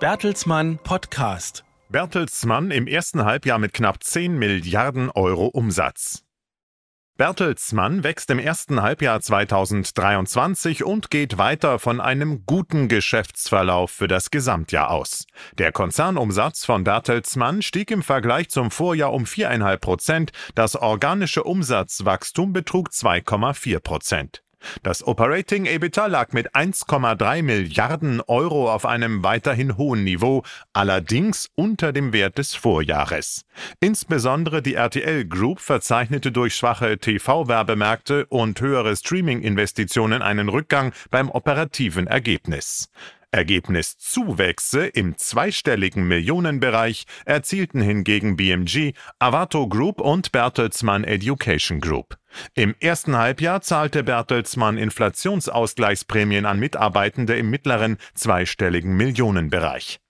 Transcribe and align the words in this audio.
Bertelsmann 0.00 0.78
Podcast. 0.84 1.64
Bertelsmann 1.88 2.70
im 2.70 2.86
ersten 2.86 3.24
Halbjahr 3.24 3.58
mit 3.58 3.74
knapp 3.74 4.04
10 4.04 4.38
Milliarden 4.38 5.10
Euro 5.10 5.46
Umsatz. 5.46 6.22
Bertelsmann 7.16 8.04
wächst 8.04 8.30
im 8.30 8.38
ersten 8.38 8.80
Halbjahr 8.80 9.20
2023 9.20 10.84
und 10.84 11.10
geht 11.10 11.36
weiter 11.36 11.80
von 11.80 12.00
einem 12.00 12.46
guten 12.46 12.86
Geschäftsverlauf 12.86 13.90
für 13.90 14.06
das 14.06 14.30
Gesamtjahr 14.30 14.92
aus. 14.92 15.24
Der 15.58 15.72
Konzernumsatz 15.72 16.64
von 16.64 16.84
Bertelsmann 16.84 17.60
stieg 17.60 17.90
im 17.90 18.04
Vergleich 18.04 18.50
zum 18.50 18.70
Vorjahr 18.70 19.12
um 19.12 19.24
4,5 19.24 19.76
Prozent, 19.78 20.32
das 20.54 20.76
organische 20.76 21.42
Umsatzwachstum 21.42 22.52
betrug 22.52 22.90
2,4 22.90 23.80
Prozent. 23.80 24.44
Das 24.82 25.06
Operating 25.06 25.66
EBITDA 25.66 26.06
lag 26.06 26.32
mit 26.32 26.54
1,3 26.54 27.42
Milliarden 27.42 28.20
Euro 28.22 28.72
auf 28.72 28.86
einem 28.86 29.22
weiterhin 29.22 29.76
hohen 29.76 30.04
Niveau, 30.04 30.42
allerdings 30.72 31.48
unter 31.54 31.92
dem 31.92 32.12
Wert 32.12 32.38
des 32.38 32.54
Vorjahres. 32.54 33.42
Insbesondere 33.80 34.62
die 34.62 34.74
RTL 34.74 35.24
Group 35.24 35.60
verzeichnete 35.60 36.32
durch 36.32 36.54
schwache 36.54 36.98
TV-Werbemärkte 36.98 38.26
und 38.26 38.60
höhere 38.60 38.96
Streaming-Investitionen 38.96 40.22
einen 40.22 40.48
Rückgang 40.48 40.92
beim 41.10 41.30
operativen 41.30 42.06
Ergebnis. 42.06 42.90
Ergebniszuwächse 43.30 44.86
im 44.86 45.16
zweistelligen 45.18 46.08
Millionenbereich 46.08 47.04
erzielten 47.24 47.80
hingegen 47.80 48.36
BMG, 48.36 48.92
Avato 49.18 49.68
Group 49.68 50.00
und 50.00 50.32
Bertelsmann 50.32 51.04
Education 51.04 51.80
Group. 51.80 52.16
Im 52.54 52.74
ersten 52.80 53.16
Halbjahr 53.16 53.60
zahlte 53.60 54.02
Bertelsmann 54.02 54.78
Inflationsausgleichsprämien 54.78 56.46
an 56.46 56.58
Mitarbeitende 56.58 57.36
im 57.36 57.50
mittleren 57.50 57.98
zweistelligen 58.14 58.96
Millionenbereich. 58.96 60.00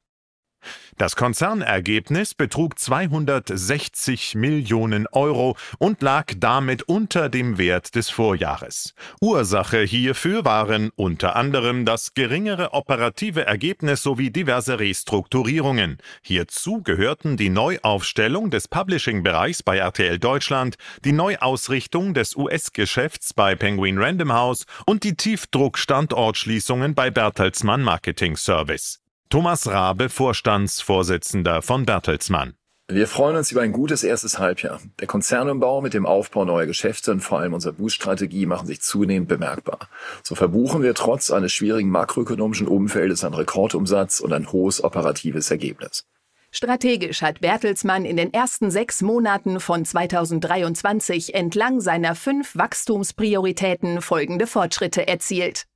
Das 0.98 1.14
Konzernergebnis 1.14 2.34
betrug 2.34 2.76
260 2.76 4.34
Millionen 4.34 5.06
Euro 5.06 5.56
und 5.78 6.02
lag 6.02 6.32
damit 6.36 6.82
unter 6.82 7.28
dem 7.28 7.56
Wert 7.56 7.94
des 7.94 8.10
Vorjahres. 8.10 8.94
Ursache 9.20 9.82
hierfür 9.82 10.44
waren 10.44 10.90
unter 10.96 11.36
anderem 11.36 11.84
das 11.84 12.14
geringere 12.14 12.72
operative 12.72 13.46
Ergebnis 13.46 14.02
sowie 14.02 14.30
diverse 14.30 14.80
Restrukturierungen. 14.80 15.98
Hierzu 16.22 16.82
gehörten 16.82 17.36
die 17.36 17.50
Neuaufstellung 17.50 18.50
des 18.50 18.66
Publishing-Bereichs 18.66 19.62
bei 19.62 19.78
RTL 19.78 20.18
Deutschland, 20.18 20.76
die 21.04 21.12
Neuausrichtung 21.12 22.12
des 22.12 22.34
US-Geschäfts 22.34 23.34
bei 23.34 23.54
Penguin 23.54 23.98
Random 23.98 24.32
House 24.32 24.66
und 24.84 25.04
die 25.04 25.14
Tiefdruck-Standortschließungen 25.14 26.96
bei 26.96 27.10
Bertelsmann 27.10 27.82
Marketing 27.82 28.36
Service. 28.36 29.00
Thomas 29.30 29.66
Rabe, 29.66 30.08
Vorstandsvorsitzender 30.08 31.60
von 31.60 31.84
Bertelsmann. 31.84 32.54
Wir 32.90 33.06
freuen 33.06 33.36
uns 33.36 33.52
über 33.52 33.60
ein 33.60 33.72
gutes 33.72 34.02
erstes 34.02 34.38
Halbjahr. 34.38 34.80
Der 35.00 35.06
Konzernumbau 35.06 35.82
mit 35.82 35.92
dem 35.92 36.06
Aufbau 36.06 36.46
neuer 36.46 36.64
Geschäfte 36.64 37.10
und 37.10 37.20
vor 37.20 37.40
allem 37.40 37.52
unsere 37.52 37.74
Boost-Strategie 37.74 38.46
machen 38.46 38.66
sich 38.66 38.80
zunehmend 38.80 39.28
bemerkbar. 39.28 39.80
So 40.22 40.34
verbuchen 40.34 40.82
wir 40.82 40.94
trotz 40.94 41.30
eines 41.30 41.52
schwierigen 41.52 41.90
makroökonomischen 41.90 42.66
Umfeldes 42.66 43.22
einen 43.22 43.34
Rekordumsatz 43.34 44.20
und 44.20 44.32
ein 44.32 44.50
hohes 44.50 44.82
operatives 44.82 45.50
Ergebnis. 45.50 46.06
Strategisch 46.50 47.20
hat 47.20 47.42
Bertelsmann 47.42 48.06
in 48.06 48.16
den 48.16 48.32
ersten 48.32 48.70
sechs 48.70 49.02
Monaten 49.02 49.60
von 49.60 49.84
2023 49.84 51.34
entlang 51.34 51.82
seiner 51.82 52.14
fünf 52.14 52.56
Wachstumsprioritäten 52.56 54.00
folgende 54.00 54.46
Fortschritte 54.46 55.06
erzielt. 55.06 55.66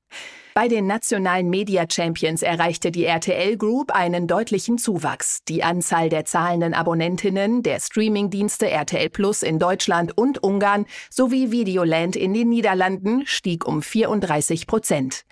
Bei 0.54 0.68
den 0.68 0.86
nationalen 0.86 1.48
Media 1.48 1.86
Champions 1.90 2.42
erreichte 2.42 2.90
die 2.90 3.06
RTL 3.06 3.56
Group 3.56 3.90
einen 3.90 4.26
deutlichen 4.26 4.76
Zuwachs. 4.76 5.38
Die 5.48 5.64
Anzahl 5.64 6.10
der 6.10 6.26
zahlenden 6.26 6.74
Abonnentinnen 6.74 7.62
der 7.62 7.80
Streamingdienste 7.80 8.68
RTL 8.68 9.08
Plus 9.08 9.42
in 9.42 9.58
Deutschland 9.58 10.16
und 10.16 10.42
Ungarn 10.42 10.84
sowie 11.08 11.52
Videoland 11.52 12.16
in 12.16 12.34
den 12.34 12.50
Niederlanden 12.50 13.26
stieg 13.26 13.66
um 13.66 13.80
34 13.80 14.66
Prozent. 14.66 15.24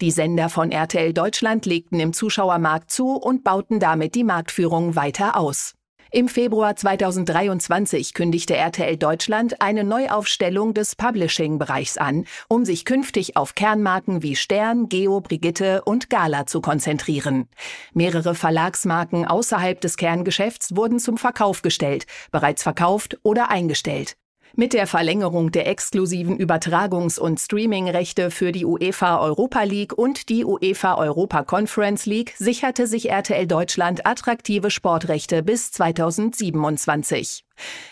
Die 0.00 0.12
Sender 0.12 0.48
von 0.48 0.70
RTL 0.70 1.12
Deutschland 1.12 1.66
legten 1.66 1.98
im 1.98 2.12
Zuschauermarkt 2.12 2.92
zu 2.92 3.16
und 3.16 3.42
bauten 3.42 3.80
damit 3.80 4.14
die 4.14 4.22
Marktführung 4.22 4.94
weiter 4.94 5.36
aus. 5.36 5.74
Im 6.10 6.28
Februar 6.28 6.74
2023 6.74 8.14
kündigte 8.14 8.56
RTL 8.56 8.96
Deutschland 8.96 9.60
eine 9.60 9.84
Neuaufstellung 9.84 10.72
des 10.72 10.96
Publishing-Bereichs 10.96 11.98
an, 11.98 12.24
um 12.48 12.64
sich 12.64 12.86
künftig 12.86 13.36
auf 13.36 13.54
Kernmarken 13.54 14.22
wie 14.22 14.34
Stern, 14.34 14.88
Geo, 14.88 15.20
Brigitte 15.20 15.82
und 15.82 16.08
Gala 16.08 16.46
zu 16.46 16.62
konzentrieren. 16.62 17.48
Mehrere 17.92 18.34
Verlagsmarken 18.34 19.26
außerhalb 19.26 19.80
des 19.82 19.98
Kerngeschäfts 19.98 20.74
wurden 20.74 20.98
zum 20.98 21.18
Verkauf 21.18 21.60
gestellt, 21.60 22.06
bereits 22.30 22.62
verkauft 22.62 23.18
oder 23.22 23.50
eingestellt. 23.50 24.16
Mit 24.54 24.72
der 24.72 24.86
Verlängerung 24.86 25.52
der 25.52 25.68
exklusiven 25.68 26.38
Übertragungs- 26.38 27.18
und 27.18 27.38
Streamingrechte 27.38 28.30
für 28.30 28.52
die 28.52 28.64
UEFA 28.64 29.20
Europa 29.20 29.62
League 29.62 29.92
und 29.96 30.28
die 30.28 30.44
UEFA 30.44 30.96
Europa 30.96 31.44
Conference 31.44 32.06
League 32.06 32.34
sicherte 32.36 32.86
sich 32.86 33.10
RTL 33.10 33.46
Deutschland 33.46 34.06
attraktive 34.06 34.70
Sportrechte 34.70 35.42
bis 35.42 35.70
2027. 35.72 37.44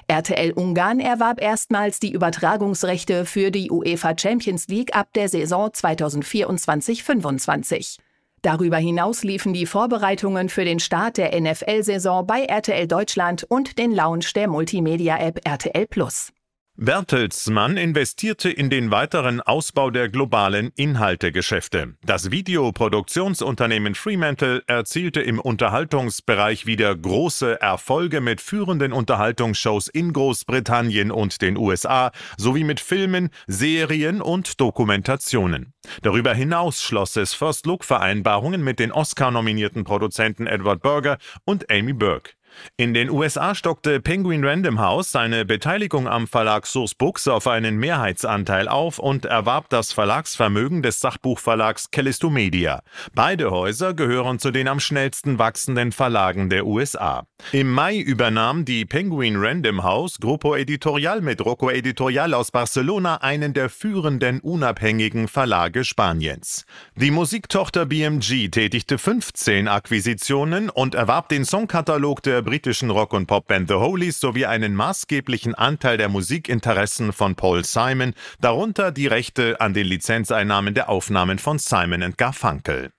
RTL 0.07 0.53
Ungarn 0.53 1.01
erwarb 1.01 1.43
erstmals 1.43 2.01
die 2.01 2.13
Übertragungsrechte 2.13 3.27
für 3.27 3.51
die 3.51 3.71
UEFA 3.71 4.15
Champions 4.19 4.69
League 4.69 4.97
ab 4.97 5.09
der 5.15 5.29
Saison 5.29 5.69
2024-25. 5.69 7.99
Darüber 8.43 8.77
hinaus 8.77 9.25
liefen 9.25 9.53
die 9.53 9.67
Vorbereitungen 9.67 10.49
für 10.49 10.65
den 10.65 10.79
Start 10.79 11.17
der 11.17 11.41
NFL-Saison 11.41 12.25
bei 12.27 12.45
RTL 12.45 12.87
Deutschland 12.87 13.45
und 13.49 13.79
den 13.79 13.91
Launch 13.93 14.33
der 14.35 14.47
Multimedia-App 14.47 15.41
RTL 15.45 15.89
Plus. 15.89 16.33
Bertelsmann 16.79 17.79
investierte 17.79 18.51
in 18.51 18.69
den 18.69 18.91
weiteren 18.91 19.41
Ausbau 19.41 19.89
der 19.89 20.11
globalen 20.11 20.73
Inhaltegeschäfte. 20.77 21.95
Das 22.05 22.31
Videoproduktionsunternehmen 22.31 23.95
Fremantle 23.95 24.63
erzielte 24.67 25.23
im 25.23 25.41
Unterhaltungsbereich 25.41 26.67
wieder 26.67 26.95
große 26.95 27.63
Erfolge 27.63 28.21
mit 28.21 28.43
führenden 28.43 28.93
Unterhaltungsshows 28.93 29.89
in 29.89 30.13
Großbritannien 30.13 31.11
und 31.11 31.41
den 31.41 31.57
USA 31.57 32.13
sowie 32.37 32.65
mit 32.65 32.81
Filmen, 32.81 33.31
Serien 33.47 34.21
und 34.21 34.61
Dokumentationen. 34.61 35.73
Darüber 36.03 36.35
hinaus 36.35 36.83
schloss 36.83 37.17
es 37.17 37.33
First 37.33 37.65
Look 37.65 37.85
Vereinbarungen 37.85 38.63
mit 38.63 38.81
den 38.81 38.93
Oscar-nominierten 38.93 39.85
Produzenten 39.85 40.47
Edward 40.47 40.83
Berger 40.83 41.17
und 41.47 41.71
Amy 41.71 41.95
Burke. 41.95 42.36
In 42.77 42.95
den 42.95 43.11
USA 43.11 43.55
stockte 43.55 44.01
Penguin 44.01 44.45
Random 44.45 44.81
House 44.81 45.13
seine 45.13 45.45
Beteiligung 45.45 46.09
am 46.09 46.27
Verlag 46.27 46.67
Source 46.67 46.95
Books 46.95 47.29
auf 47.29 47.47
einen 47.47 47.77
Mehrheitsanteil 47.79 48.69
auf 48.69 48.99
und 48.99 49.25
erwarb 49.25 49.71
das 49.71 49.93
Verlagsvermögen 49.93 50.83
des 50.83 51.01
Sachbuchverlags 51.01 51.91
Callisto 51.91 52.31
Media. 52.31 52.83
Beide 53.15 53.51
Häuser 53.51 53.95
gehören 53.95 54.39
zu 54.39 54.51
den 54.51 54.69
am 54.69 54.81
schnellsten 54.81 55.39
wachsenden 55.39 55.93
Verlagen 55.93 56.51
der 56.51 56.67
USA. 56.67 57.27
Im 57.53 57.71
Mai 57.71 57.99
übernahm 57.99 58.65
die 58.65 58.85
Penguin 58.85 59.37
Random 59.37 59.83
House 59.83 60.19
Grupo 60.19 60.55
Editorial 60.55 61.21
mit 61.21 61.45
Rocco 61.45 61.71
Editorial 61.71 62.35
aus 62.35 62.51
Barcelona 62.51 63.17
einen 63.17 63.53
der 63.53 63.69
führenden 63.69 64.41
unabhängigen 64.41 65.29
Verlage 65.29 65.85
Spaniens. 65.85 66.65
Die 66.95 67.11
Musiktochter 67.11 67.87
BMG 67.87 68.49
tätigte 68.51 68.99
15 68.99 69.69
Akquisitionen 69.69 70.71
und 70.71 70.95
erwarb 70.95 71.29
den 71.29 71.45
Songkatalog 71.45 72.23
der 72.23 72.43
britischen 72.47 72.91
Rock- 72.91 73.13
und 73.13 73.27
Popband 73.27 73.69
The 73.69 73.75
Hollies 73.75 74.21
sowie 74.21 74.47
einen 74.47 74.77
maßgeblichen 74.77 75.57
Anteil 75.57 75.99
der 75.99 76.09
Musikinteressen 76.09 77.13
von 77.13 77.35
Paul 77.35 77.65
Simon, 77.65 78.15
darunter 78.41 78.93
die 78.93 79.09
Rechte 79.09 79.61
an 79.61 79.75
den 79.75 79.87
Lizenzeinnahmen 79.87 80.73
der 80.73 80.89
Aufnahmen 80.89 81.41
von 81.41 81.59
Simon 81.59 82.15
Garfunkel. 82.17 82.93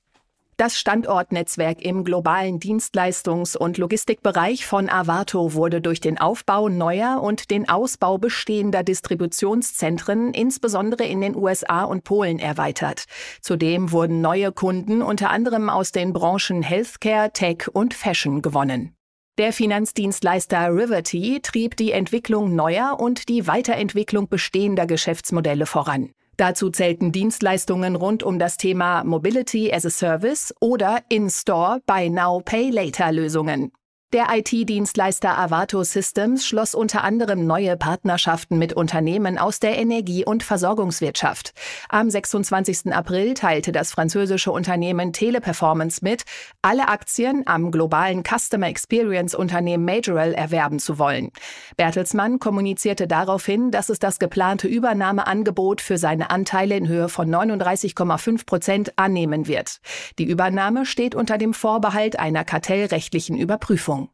Das 0.58 0.78
Standortnetzwerk 0.78 1.82
im 1.82 2.04
globalen 2.04 2.60
Dienstleistungs- 2.60 3.56
und 3.56 3.78
Logistikbereich 3.78 4.66
von 4.66 4.90
Avato 4.90 5.54
wurde 5.54 5.80
durch 5.82 6.02
den 6.02 6.18
Aufbau 6.18 6.68
neuer 6.68 7.22
und 7.22 7.50
den 7.50 7.70
Ausbau 7.70 8.18
bestehender 8.18 8.84
Distributionszentren 8.84 10.34
insbesondere 10.34 11.06
in 11.06 11.22
den 11.22 11.36
USA 11.36 11.84
und 11.84 12.04
Polen 12.04 12.40
erweitert. 12.40 13.06
Zudem 13.40 13.92
wurden 13.92 14.20
neue 14.20 14.52
Kunden 14.52 15.02
unter 15.02 15.30
anderem 15.30 15.70
aus 15.70 15.94
den 15.94 16.12
Branchen 16.12 16.64
Healthcare, 16.64 17.32
Tech 17.32 17.68
und 17.72 17.94
Fashion 17.94 18.42
gewonnen. 18.42 18.97
Der 19.38 19.54
Finanzdienstleister 19.54 20.70
Riverty 20.74 21.40
trieb 21.44 21.78
die 21.78 21.92
Entwicklung 21.92 22.56
neuer 22.56 22.98
und 23.00 23.30
die 23.30 23.46
Weiterentwicklung 23.46 24.30
bestehender 24.30 24.88
Geschäftsmodelle 24.88 25.68
voran. 25.68 26.10
Dazu 26.38 26.72
zählten 26.72 27.12
Dienstleistungen 27.12 27.96
rund 27.96 28.24
um 28.24 28.40
das 28.40 28.58
Thema 28.58 29.04
Mobility 29.04 29.72
as 29.72 29.86
a 29.86 29.92
Service 29.92 30.56
oder 30.60 31.04
In-Store 31.10 31.82
Buy 31.86 32.10
Now 32.10 32.42
Pay 32.44 32.72
Later 32.72 33.12
Lösungen. 33.12 33.72
Der 34.14 34.28
IT-Dienstleister 34.32 35.38
Avato 35.38 35.84
Systems 35.84 36.48
schloss 36.48 36.74
unter 36.74 37.04
anderem 37.04 37.46
neue 37.46 37.76
Partnerschaften 37.76 38.58
mit 38.58 38.72
Unternehmen 38.72 39.38
aus 39.38 39.60
der 39.60 39.78
Energie- 39.78 40.24
und 40.24 40.44
Versorgungswirtschaft. 40.44 41.52
Am 41.90 42.10
26. 42.10 42.94
April 42.94 43.34
teilte 43.34 43.74
das 43.74 43.92
französische 43.92 44.54
Unternehmen 44.54 45.12
Teleperformance 45.12 46.06
mit, 46.06 46.24
alle 46.62 46.88
Aktien 46.88 47.44
am 47.48 47.70
globalen 47.70 48.24
Customer 48.24 48.70
Experience 48.70 49.36
Unternehmen 49.36 49.84
Majorel 49.84 50.34
erwerben 50.34 50.80
zu 50.80 51.00
wollen. 51.00 51.32
Bertelsmann 51.76 52.40
kommunizierte 52.40 53.10
daraufhin, 53.10 53.72
dass 53.72 53.90
es 53.90 54.00
das 54.00 54.20
geplante 54.20 54.70
Übernahmeangebot 54.70 55.82
für 55.82 55.98
seine 55.98 56.30
Anteile 56.30 56.78
in 56.78 56.88
Höhe 56.88 57.10
von 57.10 57.30
39,5 57.30 58.46
Prozent 58.46 58.94
annehmen 58.98 59.48
wird. 59.48 59.80
Die 60.18 60.30
Übernahme 60.30 60.86
steht 60.86 61.14
unter 61.14 61.38
dem 61.38 61.54
Vorbehalt 61.54 62.18
einer 62.18 62.46
kartellrechtlichen 62.46 63.38
Überprüfung. 63.38 63.97
Werbung. 63.98 64.10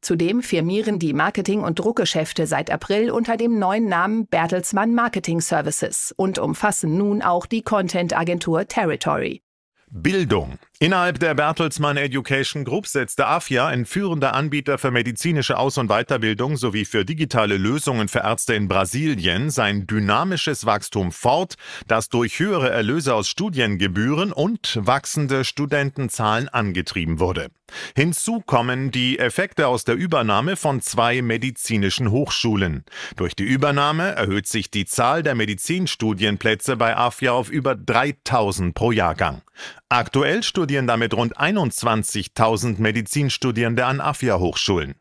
Zudem 0.00 0.42
firmieren 0.42 0.98
die 1.00 1.12
Marketing- 1.12 1.64
und 1.64 1.80
Druckgeschäfte 1.80 2.46
seit 2.46 2.70
April 2.70 3.10
unter 3.10 3.36
dem 3.36 3.58
neuen 3.58 3.88
Namen 3.88 4.26
Bertelsmann 4.28 4.94
Marketing 4.94 5.40
Services 5.40 6.14
und 6.16 6.38
umfassen 6.38 6.96
nun 6.96 7.22
auch 7.22 7.46
die 7.46 7.62
Content-Agentur 7.62 8.68
Territory. 8.68 9.42
Bildung. 9.88 10.58
Innerhalb 10.78 11.18
der 11.20 11.34
Bertelsmann 11.34 11.96
Education 11.96 12.62
Group 12.62 12.86
setzte 12.86 13.26
AFIA, 13.26 13.66
ein 13.66 13.86
führender 13.86 14.34
Anbieter 14.34 14.76
für 14.76 14.90
medizinische 14.90 15.56
Aus- 15.56 15.78
und 15.78 15.88
Weiterbildung 15.88 16.58
sowie 16.58 16.84
für 16.84 17.06
digitale 17.06 17.56
Lösungen 17.56 18.08
für 18.08 18.18
Ärzte 18.18 18.52
in 18.52 18.68
Brasilien, 18.68 19.48
sein 19.48 19.86
dynamisches 19.86 20.66
Wachstum 20.66 21.12
fort, 21.12 21.54
das 21.86 22.10
durch 22.10 22.38
höhere 22.40 22.68
Erlöse 22.68 23.14
aus 23.14 23.26
Studiengebühren 23.26 24.32
und 24.32 24.78
wachsende 24.82 25.44
Studentenzahlen 25.46 26.50
angetrieben 26.50 27.20
wurde. 27.20 27.48
Hinzu 27.94 28.40
kommen 28.40 28.90
die 28.90 29.18
Effekte 29.18 29.68
aus 29.68 29.84
der 29.84 29.94
Übernahme 29.94 30.56
von 30.56 30.82
zwei 30.82 31.22
medizinischen 31.22 32.10
Hochschulen. 32.10 32.84
Durch 33.16 33.34
die 33.34 33.44
Übernahme 33.44 34.14
erhöht 34.14 34.46
sich 34.46 34.70
die 34.70 34.84
Zahl 34.84 35.22
der 35.22 35.34
Medizinstudienplätze 35.34 36.76
bei 36.76 36.96
AFIA 36.96 37.32
auf 37.32 37.50
über 37.50 37.74
3000 37.74 38.74
pro 38.74 38.92
Jahrgang. 38.92 39.40
Aktuell 39.88 40.42
studieren 40.42 40.88
damit 40.88 41.14
rund 41.14 41.38
21.000 41.38 42.80
Medizinstudierende 42.80 43.86
an 43.86 44.00
AFIA-Hochschulen. 44.00 44.96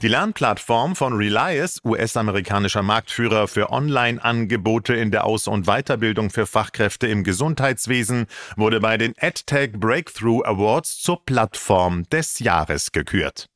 Die 0.00 0.08
Lernplattform 0.08 0.96
von 0.96 1.12
Relias, 1.12 1.80
US-amerikanischer 1.84 2.82
Marktführer 2.82 3.48
für 3.48 3.70
Online-Angebote 3.70 4.94
in 4.94 5.10
der 5.10 5.24
Aus- 5.24 5.46
und 5.46 5.66
Weiterbildung 5.66 6.30
für 6.30 6.46
Fachkräfte 6.46 7.06
im 7.06 7.22
Gesundheitswesen, 7.22 8.26
wurde 8.56 8.80
bei 8.80 8.96
den 8.96 9.12
EdTech 9.18 9.72
Breakthrough 9.72 10.42
Awards 10.46 11.02
zur 11.02 11.22
Plattform 11.24 12.04
des 12.04 12.38
Jahres 12.38 12.92
gekürt. 12.92 13.46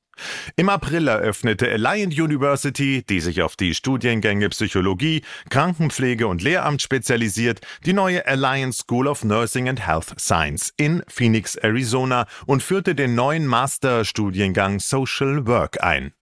Im 0.56 0.68
April 0.68 1.08
eröffnete 1.08 1.70
Alliant 1.70 2.18
University, 2.18 3.04
die 3.08 3.20
sich 3.20 3.42
auf 3.42 3.56
die 3.56 3.74
Studiengänge 3.74 4.48
Psychologie, 4.50 5.22
Krankenpflege 5.50 6.26
und 6.26 6.42
Lehramt 6.42 6.82
spezialisiert, 6.82 7.60
die 7.84 7.92
neue 7.92 8.26
Alliance 8.26 8.80
School 8.80 9.08
of 9.08 9.24
Nursing 9.24 9.68
and 9.68 9.86
Health 9.86 10.14
Science 10.18 10.72
in 10.76 11.02
Phoenix, 11.08 11.56
Arizona 11.56 12.26
und 12.46 12.62
führte 12.62 12.94
den 12.94 13.14
neuen 13.14 13.46
Masterstudiengang 13.46 14.80
Social 14.80 15.46
Work 15.46 15.82
ein. 15.82 16.12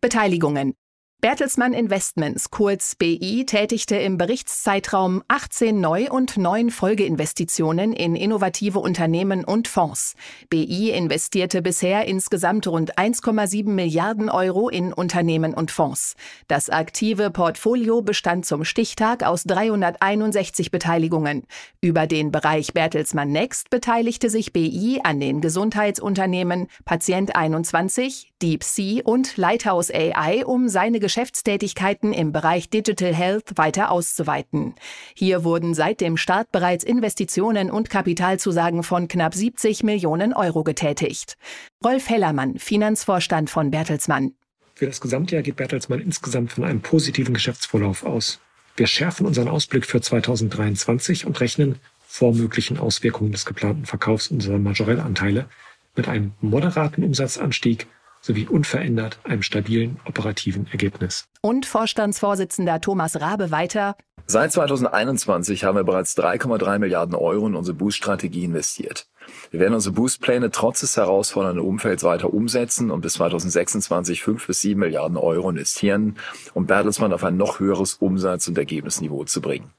Beteiligungen 0.00 0.74
Bertelsmann 1.20 1.72
Investments, 1.72 2.52
kurz 2.52 2.94
BI, 2.94 3.44
tätigte 3.44 3.96
im 3.96 4.18
Berichtszeitraum 4.18 5.24
18 5.26 5.80
Neu- 5.80 6.08
und 6.10 6.36
9 6.36 6.70
Folgeinvestitionen 6.70 7.92
in 7.92 8.14
innovative 8.14 8.78
Unternehmen 8.78 9.44
und 9.44 9.66
Fonds. 9.66 10.14
BI 10.48 10.90
investierte 10.90 11.60
bisher 11.60 12.04
insgesamt 12.04 12.68
rund 12.68 12.96
1,7 12.98 13.68
Milliarden 13.68 14.30
Euro 14.30 14.68
in 14.68 14.92
Unternehmen 14.92 15.54
und 15.54 15.72
Fonds. 15.72 16.14
Das 16.46 16.70
aktive 16.70 17.32
Portfolio 17.32 18.00
bestand 18.00 18.46
zum 18.46 18.64
Stichtag 18.64 19.24
aus 19.24 19.42
361 19.42 20.70
Beteiligungen. 20.70 21.48
Über 21.80 22.06
den 22.06 22.30
Bereich 22.30 22.74
Bertelsmann 22.74 23.32
Next 23.32 23.70
beteiligte 23.70 24.30
sich 24.30 24.52
BI 24.52 25.00
an 25.02 25.18
den 25.18 25.40
Gesundheitsunternehmen 25.40 26.68
Patient 26.84 27.34
21, 27.34 28.34
Deep 28.40 28.62
Sea 28.62 29.02
und 29.02 29.36
Lighthouse 29.36 29.90
AI, 29.90 30.46
um 30.46 30.68
seine 30.68 31.07
Geschäftstätigkeiten 31.08 32.12
im 32.12 32.32
Bereich 32.32 32.68
Digital 32.68 33.14
Health 33.14 33.56
weiter 33.56 33.90
auszuweiten. 33.90 34.74
Hier 35.14 35.42
wurden 35.42 35.72
seit 35.72 36.02
dem 36.02 36.18
Start 36.18 36.52
bereits 36.52 36.84
Investitionen 36.84 37.70
und 37.70 37.88
Kapitalzusagen 37.88 38.82
von 38.82 39.08
knapp 39.08 39.32
70 39.32 39.84
Millionen 39.84 40.34
Euro 40.34 40.64
getätigt. 40.64 41.38
Rolf 41.82 42.10
Hellermann, 42.10 42.58
Finanzvorstand 42.58 43.48
von 43.48 43.70
Bertelsmann. 43.70 44.34
Für 44.74 44.84
das 44.84 45.00
Gesamtjahr 45.00 45.40
geht 45.40 45.56
Bertelsmann 45.56 46.00
insgesamt 46.00 46.52
von 46.52 46.64
einem 46.64 46.82
positiven 46.82 47.32
Geschäftsvorlauf 47.32 48.04
aus. 48.04 48.38
Wir 48.76 48.86
schärfen 48.86 49.24
unseren 49.24 49.48
Ausblick 49.48 49.86
für 49.86 50.02
2023 50.02 51.24
und 51.24 51.40
rechnen 51.40 51.76
vor 52.06 52.34
möglichen 52.34 52.76
Auswirkungen 52.76 53.32
des 53.32 53.46
geplanten 53.46 53.86
Verkaufs 53.86 54.28
unserer 54.28 54.58
Majorell-Anteile 54.58 55.48
mit 55.96 56.06
einem 56.06 56.32
moderaten 56.42 57.02
Umsatzanstieg 57.02 57.86
sowie 58.20 58.46
unverändert 58.46 59.18
einem 59.24 59.42
stabilen 59.42 59.98
operativen 60.06 60.66
Ergebnis. 60.70 61.24
Und 61.40 61.66
Vorstandsvorsitzender 61.66 62.80
Thomas 62.80 63.20
Rabe 63.20 63.50
weiter. 63.50 63.96
Seit 64.26 64.52
2021 64.52 65.64
haben 65.64 65.76
wir 65.76 65.84
bereits 65.84 66.16
3,3 66.18 66.78
Milliarden 66.78 67.14
Euro 67.14 67.46
in 67.46 67.54
unsere 67.54 67.74
Boost-Strategie 67.74 68.44
investiert. 68.44 69.06
Wir 69.50 69.60
werden 69.60 69.74
unsere 69.74 69.94
Boost-Pläne 69.94 70.50
trotz 70.50 70.80
des 70.80 70.96
herausfordernden 70.96 71.64
Umfelds 71.64 72.02
weiter 72.02 72.32
umsetzen 72.32 72.90
und 72.90 73.00
bis 73.00 73.14
2026 73.14 74.22
5 74.22 74.46
bis 74.46 74.60
7 74.60 74.78
Milliarden 74.78 75.16
Euro 75.16 75.48
investieren, 75.48 76.16
um 76.52 76.66
Bertelsmann 76.66 77.12
auf 77.12 77.24
ein 77.24 77.36
noch 77.36 77.60
höheres 77.60 77.94
Umsatz- 77.94 78.48
und 78.48 78.58
Ergebnisniveau 78.58 79.24
zu 79.24 79.40
bringen. 79.40 79.72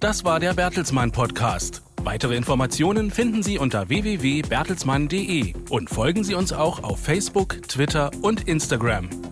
Das 0.00 0.24
war 0.24 0.40
der 0.40 0.54
Bertelsmann 0.54 1.10
Podcast. 1.10 1.85
Weitere 2.06 2.36
Informationen 2.36 3.10
finden 3.10 3.42
Sie 3.42 3.58
unter 3.58 3.88
www.bertelsmann.de 3.88 5.54
und 5.70 5.90
folgen 5.90 6.22
Sie 6.22 6.36
uns 6.36 6.52
auch 6.52 6.84
auf 6.84 7.00
Facebook, 7.00 7.60
Twitter 7.66 8.12
und 8.22 8.46
Instagram. 8.46 9.25